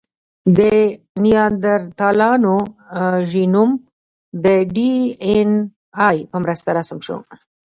[0.57, 0.59] د
[1.23, 2.55] نیاندرتالانو
[3.31, 3.71] ژینوم
[4.43, 7.17] د ډياېناې په مرسته رسم شو.